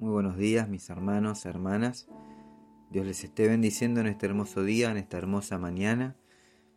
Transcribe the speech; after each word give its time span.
Muy 0.00 0.12
buenos 0.12 0.38
días 0.38 0.66
mis 0.66 0.88
hermanos, 0.88 1.44
hermanas. 1.44 2.08
Dios 2.88 3.04
les 3.04 3.22
esté 3.22 3.46
bendiciendo 3.46 4.00
en 4.00 4.06
este 4.06 4.24
hermoso 4.24 4.64
día, 4.64 4.90
en 4.90 4.96
esta 4.96 5.18
hermosa 5.18 5.58
mañana, 5.58 6.16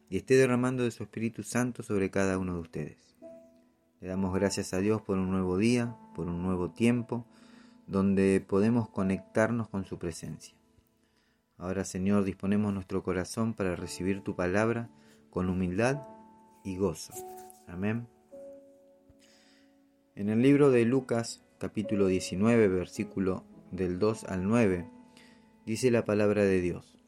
y 0.10 0.18
esté 0.18 0.36
derramando 0.36 0.84
de 0.84 0.92
su 0.92 1.04
Espíritu 1.04 1.42
Santo 1.42 1.84
sobre 1.84 2.12
cada 2.12 2.38
uno 2.38 2.56
de 2.56 2.60
ustedes. 2.60 3.16
Le 4.02 4.10
damos 4.10 4.34
gracias 4.34 4.74
a 4.74 4.80
Dios 4.80 5.02
por 5.02 5.18
un 5.18 5.32
nuevo 5.32 5.58
día, 5.58 5.96
por 6.14 6.28
un 6.28 6.44
nuevo 6.44 6.72
tiempo, 6.72 7.26
donde 7.88 8.44
podemos 8.46 8.90
conectarnos 8.90 9.70
con 9.70 9.86
su 9.86 9.98
presencia. 9.98 10.54
Ahora, 11.58 11.86
Señor, 11.86 12.26
disponemos 12.26 12.74
nuestro 12.74 13.04
corazón 13.04 13.54
para 13.54 13.78
recibir 13.78 14.20
tu 14.20 14.36
palabra 14.36 14.90
con 15.30 15.48
humildad 15.48 16.02
y 16.66 16.76
gozo. 16.76 17.14
Amén. 17.70 18.06
En 20.14 20.28
el 20.28 20.42
libro 20.42 20.72
de 20.72 20.84
Lucas, 20.84 21.42
capítulo 21.64 22.08
19, 22.08 22.68
versículo 22.68 23.46
del 23.72 23.98
2 23.98 24.26
al 24.26 24.46
9, 24.46 24.86
dice 25.66 25.92
la 25.92 26.04
palabra 26.04 26.44
de 26.44 26.60
Dios. 26.60 27.00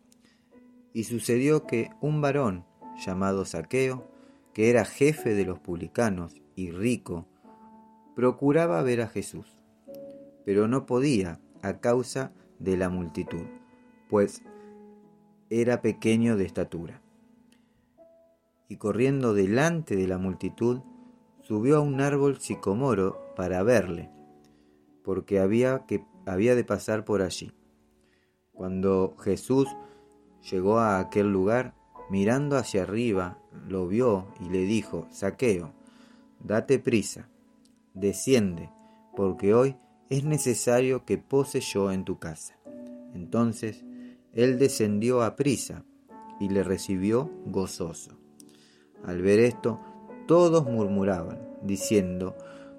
Y 0.93 1.03
sucedió 1.03 1.67
que 1.67 1.89
un 1.99 2.21
varón 2.21 2.63
llamado 3.05 3.43
Saqueo, 3.43 4.09
que 4.53 4.69
era 4.69 4.85
jefe 4.85 5.33
de 5.33 5.43
los 5.43 5.59
publicanos 5.59 6.37
y 6.55 6.71
rico, 6.71 7.25
procuraba 8.15 8.81
ver 8.81 9.01
a 9.01 9.09
Jesús, 9.09 9.45
pero 10.45 10.69
no 10.69 10.85
podía 10.85 11.41
a 11.61 11.81
causa 11.81 12.31
de 12.57 12.77
la 12.77 12.87
multitud, 12.87 13.43
pues 14.09 14.41
era 15.49 15.81
pequeño 15.81 16.37
de 16.37 16.45
estatura. 16.45 17.01
Y 18.69 18.77
corriendo 18.77 19.33
delante 19.33 19.97
de 19.97 20.07
la 20.07 20.17
multitud, 20.17 20.79
subió 21.41 21.75
a 21.75 21.81
un 21.81 21.99
árbol 21.99 22.39
sicomoro 22.39 23.33
para 23.35 23.61
verle, 23.61 24.15
porque 25.05 25.39
había, 25.39 25.85
que, 25.85 26.03
había 26.25 26.55
de 26.55 26.63
pasar 26.63 27.05
por 27.05 27.21
allí. 27.21 27.51
Cuando 28.53 29.15
Jesús 29.19 29.67
llegó 30.49 30.79
a 30.79 30.99
aquel 30.99 31.31
lugar, 31.31 31.75
mirando 32.09 32.57
hacia 32.57 32.81
arriba, 32.81 33.37
lo 33.69 33.87
vio 33.87 34.27
y 34.39 34.49
le 34.49 34.65
dijo, 34.65 35.07
Saqueo, 35.11 35.73
date 36.39 36.79
prisa, 36.79 37.29
desciende, 37.93 38.71
porque 39.15 39.53
hoy 39.53 39.77
es 40.09 40.23
necesario 40.23 41.05
que 41.05 41.19
pose 41.19 41.61
yo 41.61 41.91
en 41.91 42.03
tu 42.03 42.17
casa. 42.17 42.57
Entonces 43.13 43.85
él 44.33 44.57
descendió 44.57 45.21
a 45.21 45.35
prisa 45.35 45.83
y 46.39 46.49
le 46.49 46.63
recibió 46.63 47.29
gozoso. 47.45 48.17
Al 49.03 49.21
ver 49.21 49.39
esto, 49.39 49.79
todos 50.27 50.65
murmuraban, 50.65 51.39
diciendo 51.61 52.35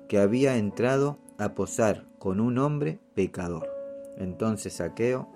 que 0.08 0.18
había 0.18 0.56
entrado 0.56 1.18
a 1.38 1.54
posar 1.54 2.06
con 2.18 2.40
un 2.40 2.58
hombre 2.58 2.98
pecador. 3.14 3.68
Entonces 4.16 4.74
Saqueo, 4.74 5.28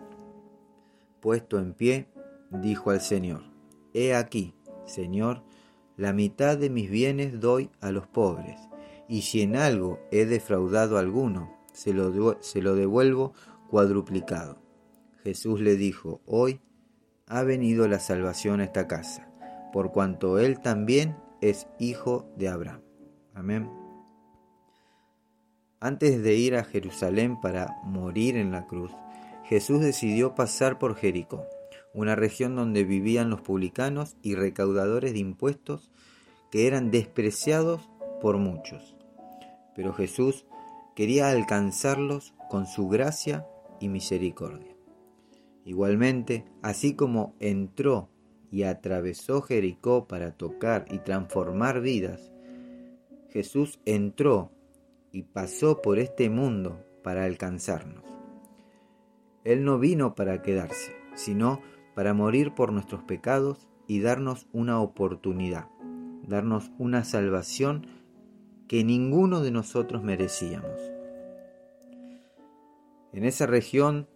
puesto 1.20 1.58
en 1.58 1.74
pie, 1.74 2.08
dijo 2.50 2.90
al 2.90 3.00
Señor, 3.00 3.42
He 3.92 4.14
aquí, 4.14 4.54
Señor, 4.86 5.42
la 5.96 6.12
mitad 6.12 6.56
de 6.56 6.70
mis 6.70 6.90
bienes 6.90 7.40
doy 7.40 7.70
a 7.80 7.90
los 7.90 8.06
pobres, 8.06 8.58
y 9.08 9.22
si 9.22 9.42
en 9.42 9.56
algo 9.56 9.98
he 10.10 10.24
defraudado 10.24 10.96
a 10.96 11.00
alguno, 11.00 11.52
se 11.72 11.92
lo, 11.92 12.40
se 12.40 12.62
lo 12.62 12.74
devuelvo 12.74 13.32
cuadruplicado. 13.68 14.58
Jesús 15.22 15.60
le 15.60 15.76
dijo, 15.76 16.20
Hoy 16.26 16.60
ha 17.26 17.42
venido 17.42 17.86
la 17.86 18.00
salvación 18.00 18.60
a 18.60 18.64
esta 18.64 18.86
casa, 18.86 19.30
por 19.72 19.92
cuanto 19.92 20.38
él 20.38 20.60
también 20.60 21.16
es 21.40 21.66
hijo 21.78 22.28
de 22.36 22.48
Abraham. 22.48 22.82
Amén. 23.34 23.79
Antes 25.82 26.22
de 26.22 26.34
ir 26.34 26.56
a 26.56 26.64
Jerusalén 26.64 27.40
para 27.40 27.80
morir 27.84 28.36
en 28.36 28.52
la 28.52 28.66
cruz, 28.66 28.92
Jesús 29.44 29.80
decidió 29.80 30.34
pasar 30.34 30.78
por 30.78 30.94
Jericó, 30.94 31.46
una 31.94 32.14
región 32.14 32.54
donde 32.54 32.84
vivían 32.84 33.30
los 33.30 33.40
publicanos 33.40 34.14
y 34.20 34.34
recaudadores 34.34 35.14
de 35.14 35.20
impuestos 35.20 35.90
que 36.50 36.66
eran 36.66 36.90
despreciados 36.90 37.88
por 38.20 38.36
muchos. 38.36 38.94
Pero 39.74 39.94
Jesús 39.94 40.44
quería 40.94 41.30
alcanzarlos 41.30 42.34
con 42.50 42.66
su 42.66 42.88
gracia 42.88 43.46
y 43.80 43.88
misericordia. 43.88 44.76
Igualmente, 45.64 46.44
así 46.60 46.94
como 46.94 47.34
entró 47.40 48.10
y 48.50 48.64
atravesó 48.64 49.40
Jericó 49.40 50.06
para 50.06 50.32
tocar 50.32 50.84
y 50.90 50.98
transformar 50.98 51.80
vidas, 51.80 52.30
Jesús 53.30 53.80
entró 53.86 54.50
y 55.12 55.22
pasó 55.22 55.82
por 55.82 55.98
este 55.98 56.30
mundo 56.30 56.84
para 57.02 57.24
alcanzarnos. 57.24 58.04
Él 59.44 59.64
no 59.64 59.78
vino 59.78 60.14
para 60.14 60.42
quedarse, 60.42 60.94
sino 61.14 61.60
para 61.94 62.14
morir 62.14 62.54
por 62.54 62.72
nuestros 62.72 63.02
pecados 63.02 63.68
y 63.86 64.00
darnos 64.00 64.46
una 64.52 64.80
oportunidad, 64.80 65.68
darnos 66.26 66.70
una 66.78 67.04
salvación 67.04 67.86
que 68.68 68.84
ninguno 68.84 69.40
de 69.40 69.50
nosotros 69.50 70.02
merecíamos. 70.02 70.80
En 73.12 73.24
esa 73.24 73.46
región 73.46 74.06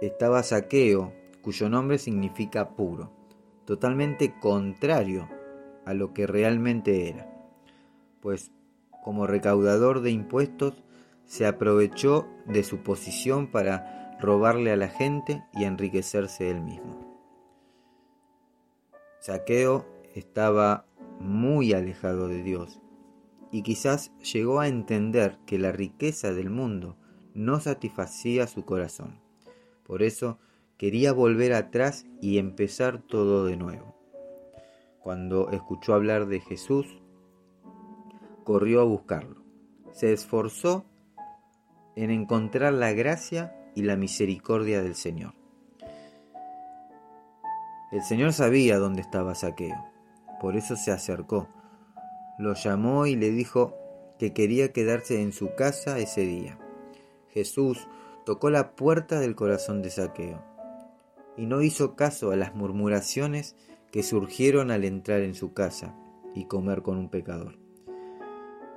estaba 0.00 0.42
Saqueo, 0.42 1.12
cuyo 1.42 1.68
nombre 1.68 1.98
significa 1.98 2.70
puro, 2.70 3.12
totalmente 3.64 4.34
contrario 4.40 5.28
a 5.84 5.94
lo 5.94 6.12
que 6.12 6.26
realmente 6.26 7.08
era, 7.08 7.30
pues 8.20 8.50
como 9.02 9.26
recaudador 9.26 10.00
de 10.00 10.10
impuestos, 10.10 10.82
se 11.24 11.46
aprovechó 11.46 12.28
de 12.46 12.62
su 12.64 12.78
posición 12.78 13.50
para 13.50 14.18
robarle 14.20 14.72
a 14.72 14.76
la 14.76 14.88
gente 14.88 15.44
y 15.52 15.64
enriquecerse 15.64 16.50
él 16.50 16.60
mismo. 16.60 17.12
Saqueo 19.20 19.86
estaba 20.14 20.86
muy 21.20 21.72
alejado 21.72 22.28
de 22.28 22.42
Dios 22.42 22.80
y 23.50 23.62
quizás 23.62 24.12
llegó 24.32 24.60
a 24.60 24.68
entender 24.68 25.38
que 25.46 25.58
la 25.58 25.72
riqueza 25.72 26.32
del 26.32 26.50
mundo 26.50 26.96
no 27.34 27.60
satisfacía 27.60 28.46
su 28.46 28.64
corazón. 28.64 29.20
Por 29.84 30.02
eso 30.02 30.38
quería 30.76 31.12
volver 31.12 31.52
atrás 31.52 32.06
y 32.20 32.38
empezar 32.38 33.02
todo 33.02 33.44
de 33.44 33.56
nuevo. 33.56 33.96
Cuando 35.00 35.50
escuchó 35.50 35.94
hablar 35.94 36.26
de 36.26 36.40
Jesús, 36.40 37.01
corrió 38.44 38.80
a 38.80 38.84
buscarlo. 38.84 39.42
Se 39.92 40.12
esforzó 40.12 40.84
en 41.96 42.10
encontrar 42.10 42.72
la 42.72 42.92
gracia 42.92 43.54
y 43.74 43.82
la 43.82 43.96
misericordia 43.96 44.82
del 44.82 44.94
Señor. 44.94 45.34
El 47.90 48.02
Señor 48.02 48.32
sabía 48.32 48.78
dónde 48.78 49.02
estaba 49.02 49.34
Saqueo, 49.34 49.84
por 50.40 50.56
eso 50.56 50.76
se 50.76 50.92
acercó, 50.92 51.48
lo 52.38 52.54
llamó 52.54 53.06
y 53.06 53.16
le 53.16 53.30
dijo 53.30 53.76
que 54.18 54.32
quería 54.32 54.72
quedarse 54.72 55.20
en 55.20 55.32
su 55.32 55.54
casa 55.54 55.98
ese 55.98 56.22
día. 56.22 56.58
Jesús 57.28 57.86
tocó 58.24 58.48
la 58.48 58.74
puerta 58.74 59.20
del 59.20 59.34
corazón 59.34 59.82
de 59.82 59.90
Saqueo 59.90 60.42
y 61.36 61.46
no 61.46 61.60
hizo 61.60 61.94
caso 61.96 62.30
a 62.30 62.36
las 62.36 62.54
murmuraciones 62.54 63.56
que 63.90 64.02
surgieron 64.02 64.70
al 64.70 64.84
entrar 64.84 65.20
en 65.20 65.34
su 65.34 65.52
casa 65.52 65.94
y 66.34 66.46
comer 66.46 66.82
con 66.82 66.96
un 66.96 67.10
pecador 67.10 67.61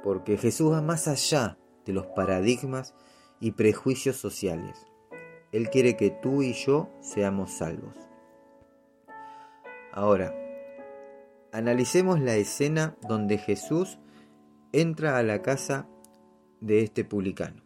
porque 0.05 0.38
Jesús 0.38 0.71
va 0.71 0.83
más 0.83 1.07
allá 1.07 1.57
de 1.83 1.91
los 1.91 2.05
paradigmas 2.05 2.93
y 3.39 3.53
prejuicios 3.53 4.16
sociales. 4.16 4.85
Él 5.51 5.71
quiere 5.71 5.97
que 5.97 6.11
tú 6.11 6.43
y 6.43 6.53
yo 6.53 6.91
seamos 7.01 7.57
salvos. 7.57 7.95
Ahora, 9.91 10.31
analicemos 11.51 12.19
la 12.19 12.35
escena 12.35 12.95
donde 13.07 13.40
Jesús 13.40 13.97
entra 14.73 15.17
a 15.17 15.23
la 15.23 15.41
casa 15.41 15.87
de 16.61 16.84
este 16.84 17.03
publicano. 17.03 17.63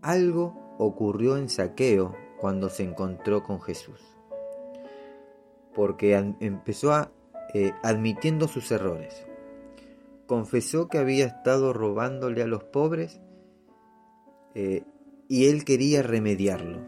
Algo 0.00 0.74
ocurrió 0.78 1.36
en 1.36 1.48
saqueo 1.48 2.16
cuando 2.40 2.68
se 2.68 2.82
encontró 2.82 3.44
con 3.44 3.60
Jesús, 3.60 4.00
porque 5.76 6.16
empezó 6.40 6.92
a, 6.92 7.12
eh, 7.54 7.72
admitiendo 7.84 8.48
sus 8.48 8.72
errores 8.72 9.26
confesó 10.26 10.88
que 10.88 10.98
había 10.98 11.26
estado 11.26 11.72
robándole 11.72 12.42
a 12.42 12.46
los 12.46 12.64
pobres 12.64 13.20
eh, 14.54 14.84
y 15.28 15.48
él 15.48 15.64
quería 15.64 16.02
remediarlo. 16.02 16.80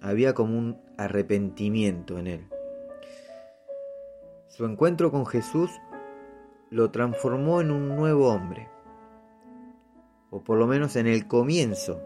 Había 0.00 0.34
como 0.34 0.58
un 0.58 0.80
arrepentimiento 0.96 2.18
en 2.18 2.26
él. 2.26 2.48
Su 4.48 4.64
encuentro 4.64 5.10
con 5.10 5.26
Jesús 5.26 5.70
lo 6.70 6.90
transformó 6.90 7.60
en 7.60 7.70
un 7.70 7.88
nuevo 7.88 8.28
hombre, 8.28 8.68
o 10.30 10.42
por 10.42 10.58
lo 10.58 10.66
menos 10.66 10.96
en 10.96 11.06
el 11.06 11.26
comienzo 11.26 12.00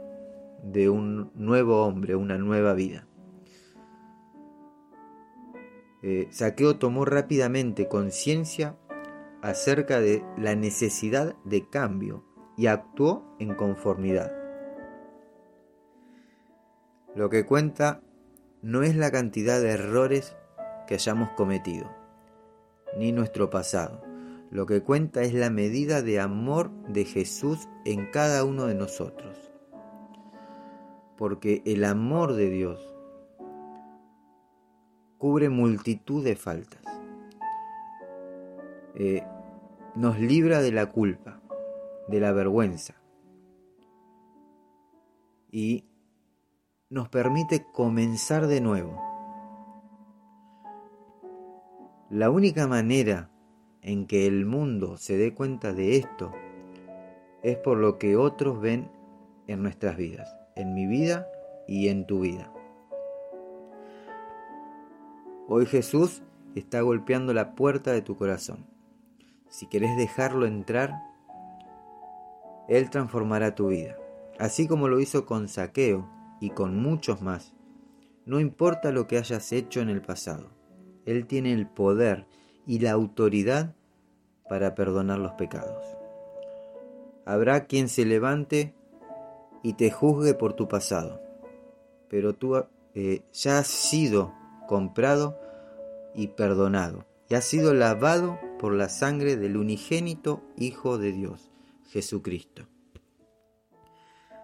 de 0.62 0.88
un 0.88 1.30
nuevo 1.34 1.84
hombre, 1.84 2.16
una 2.16 2.38
nueva 2.38 2.74
vida. 2.74 3.06
Eh, 6.02 6.28
Saqueo 6.30 6.76
tomó 6.76 7.04
rápidamente 7.04 7.88
conciencia 7.88 8.76
acerca 9.48 10.00
de 10.00 10.22
la 10.36 10.54
necesidad 10.54 11.34
de 11.44 11.68
cambio 11.68 12.24
y 12.56 12.66
actuó 12.66 13.24
en 13.38 13.54
conformidad. 13.54 14.32
Lo 17.14 17.30
que 17.30 17.46
cuenta 17.46 18.02
no 18.62 18.82
es 18.82 18.96
la 18.96 19.10
cantidad 19.10 19.60
de 19.60 19.70
errores 19.70 20.36
que 20.86 20.94
hayamos 20.94 21.30
cometido, 21.30 21.88
ni 22.98 23.12
nuestro 23.12 23.50
pasado. 23.50 24.02
Lo 24.50 24.66
que 24.66 24.82
cuenta 24.82 25.22
es 25.22 25.34
la 25.34 25.50
medida 25.50 26.02
de 26.02 26.20
amor 26.20 26.70
de 26.88 27.04
Jesús 27.04 27.68
en 27.84 28.10
cada 28.10 28.44
uno 28.44 28.66
de 28.66 28.74
nosotros. 28.74 29.50
Porque 31.16 31.62
el 31.64 31.84
amor 31.84 32.34
de 32.34 32.48
Dios 32.48 32.94
cubre 35.18 35.48
multitud 35.48 36.24
de 36.24 36.36
faltas. 36.36 36.82
Eh, 38.94 39.22
nos 39.94 40.18
libra 40.18 40.60
de 40.60 40.72
la 40.72 40.86
culpa, 40.86 41.40
de 42.08 42.20
la 42.20 42.32
vergüenza 42.32 42.94
y 45.50 45.84
nos 46.90 47.08
permite 47.08 47.66
comenzar 47.72 48.46
de 48.46 48.60
nuevo. 48.60 49.02
La 52.10 52.30
única 52.30 52.66
manera 52.66 53.30
en 53.82 54.06
que 54.06 54.26
el 54.26 54.46
mundo 54.46 54.96
se 54.96 55.16
dé 55.16 55.34
cuenta 55.34 55.72
de 55.72 55.96
esto 55.96 56.32
es 57.42 57.56
por 57.58 57.78
lo 57.78 57.98
que 57.98 58.16
otros 58.16 58.60
ven 58.60 58.90
en 59.46 59.62
nuestras 59.62 59.96
vidas, 59.96 60.34
en 60.56 60.74
mi 60.74 60.86
vida 60.86 61.28
y 61.66 61.88
en 61.88 62.06
tu 62.06 62.20
vida. 62.20 62.52
Hoy 65.48 65.66
Jesús 65.66 66.22
está 66.54 66.80
golpeando 66.80 67.32
la 67.32 67.54
puerta 67.54 67.92
de 67.92 68.02
tu 68.02 68.16
corazón. 68.16 68.66
Si 69.48 69.66
querés 69.66 69.96
dejarlo 69.96 70.46
entrar, 70.46 71.02
Él 72.68 72.90
transformará 72.90 73.54
tu 73.54 73.68
vida, 73.68 73.96
así 74.38 74.68
como 74.68 74.88
lo 74.88 75.00
hizo 75.00 75.24
con 75.24 75.48
Saqueo 75.48 76.08
y 76.40 76.50
con 76.50 76.80
muchos 76.80 77.22
más. 77.22 77.54
No 78.26 78.40
importa 78.40 78.92
lo 78.92 79.06
que 79.06 79.16
hayas 79.16 79.52
hecho 79.52 79.80
en 79.80 79.88
el 79.88 80.02
pasado, 80.02 80.50
Él 81.06 81.26
tiene 81.26 81.52
el 81.52 81.66
poder 81.66 82.26
y 82.66 82.80
la 82.80 82.92
autoridad 82.92 83.74
para 84.48 84.74
perdonar 84.74 85.18
los 85.18 85.32
pecados. 85.32 85.96
Habrá 87.24 87.66
quien 87.66 87.88
se 87.88 88.04
levante 88.04 88.74
y 89.62 89.74
te 89.74 89.90
juzgue 89.90 90.34
por 90.34 90.52
tu 90.52 90.68
pasado, 90.68 91.20
pero 92.08 92.34
tú 92.34 92.56
eh, 92.94 93.22
ya 93.32 93.58
has 93.58 93.66
sido 93.66 94.34
comprado 94.66 95.38
y 96.14 96.28
perdonado, 96.28 97.06
y 97.28 97.34
has 97.34 97.44
sido 97.44 97.72
lavado 97.72 98.38
por 98.58 98.74
la 98.74 98.88
sangre 98.88 99.36
del 99.36 99.56
unigénito 99.56 100.42
Hijo 100.56 100.98
de 100.98 101.12
Dios, 101.12 101.50
Jesucristo. 101.90 102.66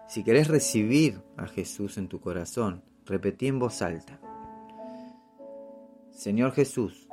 Si 0.07 0.23
querés 0.23 0.47
recibir 0.47 1.21
a 1.35 1.47
Jesús 1.47 1.97
en 1.97 2.07
tu 2.07 2.21
corazón, 2.21 2.83
repetí 3.05 3.47
en 3.47 3.59
voz 3.59 3.81
alta. 3.81 4.19
Señor 6.11 6.53
Jesús, 6.53 7.09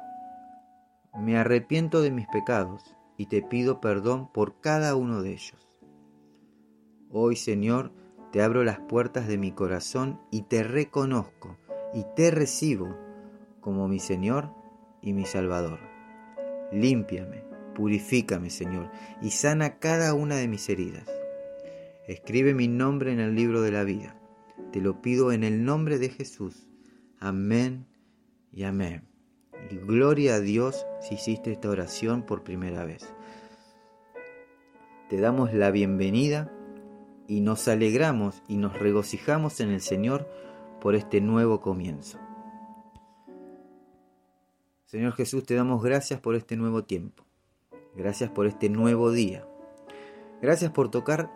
me 1.19 1.37
arrepiento 1.37 2.01
de 2.01 2.11
mis 2.11 2.27
pecados 2.29 2.83
y 3.17 3.27
te 3.27 3.43
pido 3.43 3.81
perdón 3.81 4.31
por 4.33 4.61
cada 4.61 4.95
uno 4.95 5.23
de 5.23 5.33
ellos. 5.33 5.69
Hoy, 7.11 7.37
Señor, 7.37 7.93
te 8.31 8.43
abro 8.43 8.65
las 8.65 8.79
puertas 8.79 9.27
de 9.27 9.37
mi 9.37 9.53
corazón 9.53 10.21
y 10.31 10.43
te 10.43 10.63
reconozco 10.63 11.59
y 11.93 12.05
te 12.17 12.31
recibo 12.31 12.97
como 13.61 13.89
mi 13.89 13.99
Señor 13.99 14.55
y 15.03 15.13
mi 15.13 15.27
Salvador. 15.27 15.92
Límpiame, 16.73 17.45
purifícame, 17.75 18.51
Señor, 18.51 18.91
y 19.21 19.31
sana 19.31 19.79
cada 19.79 20.15
una 20.15 20.37
de 20.37 20.49
mis 20.49 20.69
heridas. 20.69 21.07
Escribe 22.09 22.55
mi 22.55 22.67
nombre 22.67 23.13
en 23.13 23.21
el 23.21 23.35
libro 23.35 23.61
de 23.63 23.71
la 23.71 23.85
vida. 23.85 24.17
Te 24.73 24.81
lo 24.81 25.03
pido 25.03 25.33
en 25.33 25.45
el 25.45 25.65
nombre 25.65 25.99
de 25.99 26.09
Jesús. 26.09 26.67
Amén 27.21 27.87
y 28.51 28.65
amén. 28.65 29.05
Y 29.71 29.77
gloria 29.77 30.37
a 30.37 30.41
Dios 30.41 30.87
si 31.01 31.15
hiciste 31.15 31.53
esta 31.53 31.69
oración 31.69 32.23
por 32.23 32.43
primera 32.43 32.85
vez. 32.85 33.15
Te 35.09 35.21
damos 35.21 35.53
la 35.53 35.71
bienvenida 35.71 36.51
y 37.29 37.41
nos 37.41 37.69
alegramos 37.69 38.43
y 38.49 38.57
nos 38.57 38.79
regocijamos 38.79 39.61
en 39.61 39.71
el 39.71 39.81
Señor 39.81 40.29
por 40.81 40.95
este 40.95 41.21
nuevo 41.21 41.61
comienzo. 41.61 42.19
Señor 44.93 45.15
Jesús, 45.15 45.47
te 45.47 45.55
damos 45.55 45.83
gracias 45.83 46.21
por 46.21 46.35
este 46.35 46.55
nuevo 46.55 46.85
tiempo. 46.85 47.25
Gracias 47.97 48.29
por 48.29 48.47
este 48.47 48.69
nuevo 48.69 49.11
día. 49.11 49.43
Gracias 50.43 50.71
por 50.71 50.91
tocar 50.91 51.31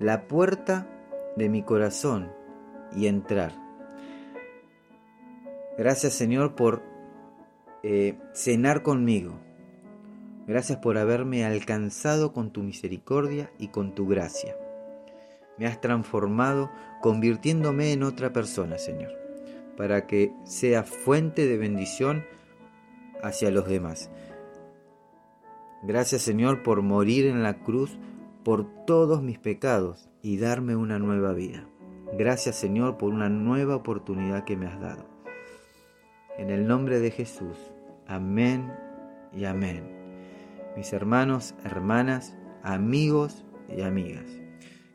la 0.00 0.26
puerta 0.26 0.88
de 1.36 1.48
mi 1.48 1.62
corazón 1.62 2.32
y 2.92 3.06
entrar. 3.06 3.52
Gracias 5.78 6.14
Señor 6.14 6.56
por 6.56 6.82
eh, 7.84 8.18
cenar 8.34 8.82
conmigo. 8.82 9.38
Gracias 10.48 10.78
por 10.78 10.98
haberme 10.98 11.44
alcanzado 11.44 12.32
con 12.32 12.50
tu 12.50 12.64
misericordia 12.64 13.52
y 13.56 13.68
con 13.68 13.94
tu 13.94 14.08
gracia. 14.08 14.56
Me 15.58 15.68
has 15.68 15.80
transformado 15.80 16.72
convirtiéndome 17.02 17.92
en 17.92 18.02
otra 18.02 18.32
persona, 18.32 18.78
Señor, 18.78 19.12
para 19.76 20.08
que 20.08 20.32
sea 20.42 20.82
fuente 20.82 21.46
de 21.46 21.56
bendición 21.56 22.24
hacia 23.22 23.50
los 23.50 23.66
demás. 23.66 24.10
Gracias, 25.82 26.22
Señor, 26.22 26.62
por 26.62 26.82
morir 26.82 27.26
en 27.26 27.42
la 27.42 27.62
cruz 27.62 27.98
por 28.44 28.84
todos 28.84 29.22
mis 29.22 29.38
pecados 29.38 30.08
y 30.22 30.38
darme 30.38 30.76
una 30.76 30.98
nueva 30.98 31.32
vida. 31.32 31.66
Gracias, 32.18 32.56
Señor, 32.56 32.98
por 32.98 33.12
una 33.12 33.28
nueva 33.28 33.76
oportunidad 33.76 34.44
que 34.44 34.56
me 34.56 34.66
has 34.66 34.80
dado. 34.80 35.06
En 36.36 36.50
el 36.50 36.66
nombre 36.66 37.00
de 37.00 37.10
Jesús. 37.10 37.56
Amén 38.06 38.72
y 39.32 39.44
amén. 39.44 39.84
Mis 40.76 40.92
hermanos, 40.92 41.54
hermanas, 41.64 42.36
amigos 42.62 43.44
y 43.68 43.82
amigas. 43.82 44.26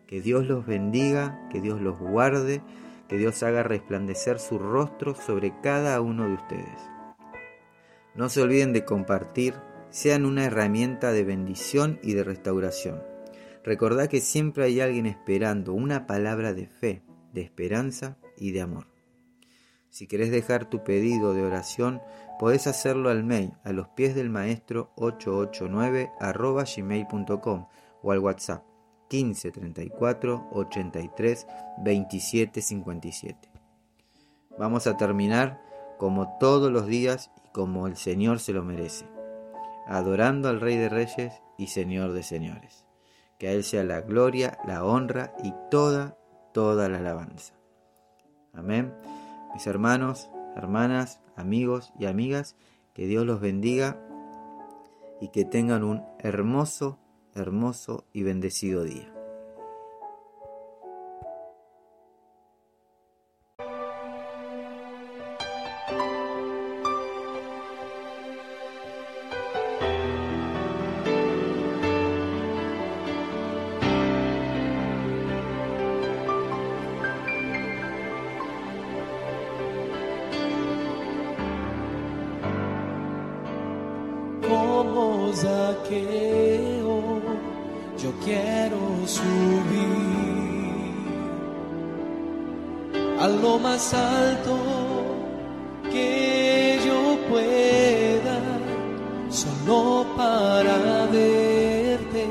Que 0.08 0.22
Dios 0.22 0.46
los 0.46 0.66
bendiga, 0.66 1.48
que 1.50 1.62
Dios 1.62 1.82
los 1.82 1.98
guarde, 2.00 2.62
que 3.08 3.18
Dios 3.18 3.42
haga 3.44 3.64
resplandecer 3.64 4.40
su 4.40 4.60
rostro 4.60 5.16
sobre 5.16 5.54
cada 5.62 6.02
uno 6.02 6.28
de 6.28 6.34
ustedes. 6.34 6.95
No 8.16 8.30
se 8.30 8.42
olviden 8.42 8.72
de 8.72 8.86
compartir, 8.86 9.56
sean 9.90 10.26
una 10.26 10.46
herramienta 10.46 11.12
de 11.12 11.24
bendición 11.24 12.00
y 12.02 12.14
de 12.14 12.24
restauración. 12.24 13.04
Recordad 13.64 14.08
que 14.08 14.22
siempre 14.22 14.66
hay 14.66 14.80
alguien 14.80 15.06
esperando 15.06 15.74
una 15.74 16.08
palabra 16.08 16.54
de 16.54 16.68
fe, 16.68 17.02
de 17.34 17.42
esperanza 17.42 18.18
y 18.38 18.52
de 18.52 18.62
amor. 18.62 18.88
Si 19.90 20.08
querés 20.08 20.32
dejar 20.32 20.70
tu 20.70 20.84
pedido 20.84 21.34
de 21.34 21.44
oración, 21.44 22.02
podés 22.40 22.68
hacerlo 22.68 23.10
al 23.10 23.24
mail 23.24 23.54
a 23.64 23.72
los 23.72 23.88
pies 23.90 24.16
del 24.16 24.30
maestro 24.30 24.92
889 24.96 26.12
gmail.com 26.78 27.68
o 28.02 28.12
al 28.12 28.20
WhatsApp 28.20 28.64
15 29.10 29.52
34 29.52 30.50
83 30.52 31.48
27 31.84 32.62
57. 32.62 33.50
Vamos 34.58 34.88
a 34.88 34.96
terminar 34.96 35.62
como 35.98 36.38
todos 36.40 36.72
los 36.72 36.88
días 36.88 37.32
como 37.56 37.88
el 37.88 37.96
Señor 37.96 38.42
se 38.42 38.52
lo 38.52 38.66
merece, 38.66 39.06
adorando 39.88 40.50
al 40.50 40.60
Rey 40.60 40.76
de 40.76 40.90
Reyes 40.90 41.42
y 41.58 41.68
Señor 41.68 42.12
de 42.12 42.22
Señores. 42.22 42.84
Que 43.40 43.48
a 43.48 43.54
Él 43.54 43.64
sea 43.64 43.86
la 43.86 44.02
gloria, 44.02 44.58
la 44.68 44.84
honra 44.84 45.34
y 45.42 45.54
toda, 45.72 46.18
toda 46.54 46.90
la 46.90 46.98
alabanza. 46.98 47.54
Amén. 48.52 48.94
Mis 49.54 49.68
hermanos, 49.68 50.30
hermanas, 50.58 51.22
amigos 51.38 51.94
y 51.98 52.08
amigas, 52.08 52.58
que 52.94 53.08
Dios 53.08 53.26
los 53.26 53.40
bendiga 53.40 54.02
y 55.22 55.30
que 55.30 55.46
tengan 55.46 55.86
un 55.86 56.04
hermoso, 56.20 57.00
hermoso 57.36 58.04
y 58.12 58.24
bendecido 58.24 58.84
día. 58.84 59.15
Zaqueo, 85.34 87.22
yo 87.98 88.12
quiero 88.24 89.06
subir 89.06 89.46
a 93.20 93.28
lo 93.28 93.58
más 93.60 93.94
alto 93.94 94.58
que 95.92 96.80
yo 96.86 97.18
pueda, 97.30 98.40
solo 99.30 100.06
para 100.16 101.06
verte, 101.12 102.26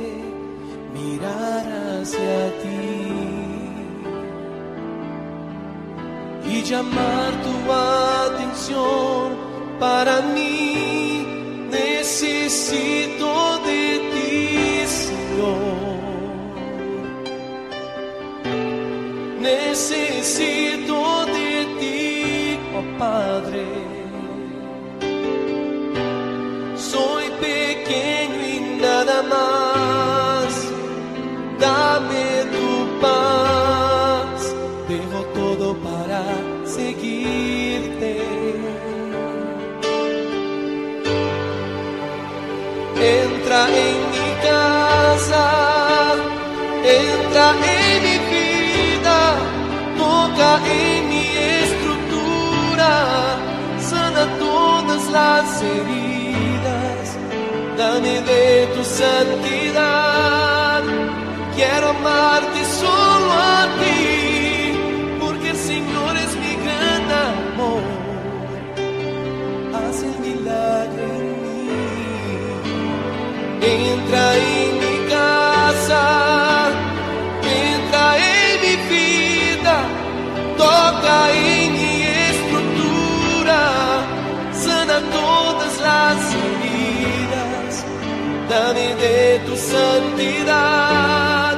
mirar 0.94 2.00
hacia 2.00 2.62
ti. 2.62 3.04
llamar 6.64 7.32
tu 7.42 7.72
atención 7.72 9.36
para 9.78 10.22
mí. 10.22 11.13
Necesito 12.04 13.60
de 13.64 13.98
ti, 14.12 14.86
Señor. 14.86 15.56
Necesito 19.40 21.24
de 21.24 21.64
ti, 21.80 22.58
oh 22.76 22.98
Padre. 22.98 23.64
Soy 26.76 27.24
pequeño 27.40 28.40
y 28.54 28.60
nada 28.82 29.22
más. 29.22 29.83
Entra 43.54 43.68
en 43.68 44.10
mi 44.10 44.34
casa, 44.42 45.46
entra 46.82 47.46
en 47.52 48.02
mi 48.02 48.18
vida, 48.34 49.18
toca 49.96 50.50
en 50.66 51.08
mi 51.08 51.26
estructura, 51.62 52.92
sana 53.78 54.26
todas 54.40 55.04
las 55.12 55.62
heridas, 55.62 57.16
dame 57.78 58.14
de 58.22 58.66
tu 58.74 58.82
santidad. 58.82 60.82
Quiero 61.54 61.90
amarte 61.90 62.64
solo 62.80 63.13
Entra 74.04 74.36
en 74.36 74.70
mi 74.80 74.96
casa, 75.08 76.04
entra 77.42 78.18
en 78.18 78.60
mi 78.60 78.76
vida, 78.92 79.76
toca 80.58 81.16
en 81.32 81.72
mi 81.72 82.02
estructura, 82.30 83.60
sana 84.52 85.00
todas 85.10 85.74
las 85.80 86.18
heridas, 86.34 87.72
dame 88.50 88.94
de 88.96 89.40
tu 89.46 89.56
santidad. 89.56 91.56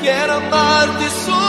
Quiero 0.00 0.32
amarte 0.34 1.10
solo 1.26 1.45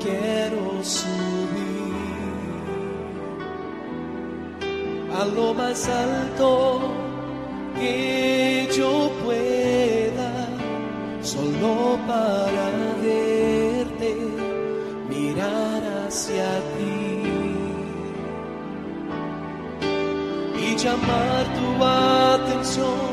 quiero 0.00 0.82
subir 0.82 1.86
a 5.18 5.24
lo 5.24 5.54
más 5.54 5.88
alto 5.88 6.80
que 7.76 8.68
yo 8.76 9.10
pueda, 9.24 10.48
solo 11.22 11.98
para 12.06 12.66
verte, 13.02 14.16
mirar 15.08 15.82
hacia 16.06 16.48
ti 16.76 17.22
y 20.58 20.76
llamar 20.76 21.44
tu 21.58 21.84
atención 21.84 23.05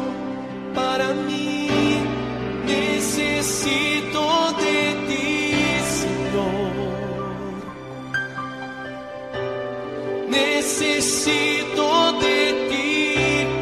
Necesito 10.83 12.11
de 12.19 12.67
ti, 12.69 13.15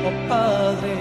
oh 0.08 0.28
Padre. 0.28 0.96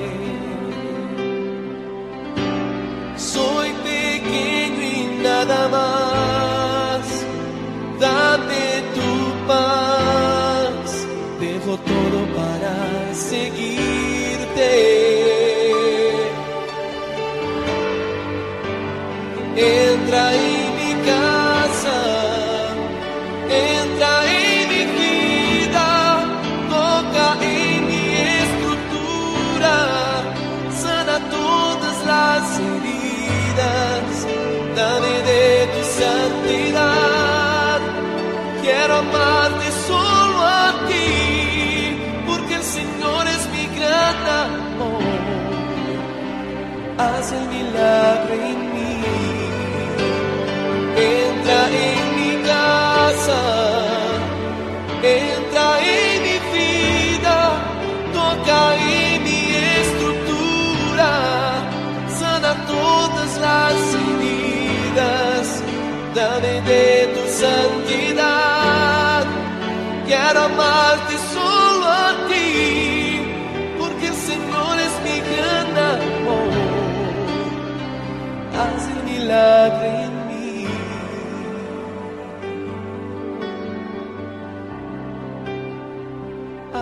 Soy 3.16 3.68
pequeño 3.82 4.82
y 4.82 5.22
nada 5.22 5.68
más. 5.68 6.09
agreement. 47.90 48.59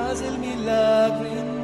Haz 0.08 0.22
el 0.22 0.38
milagro 0.38 1.26
en 1.26 1.57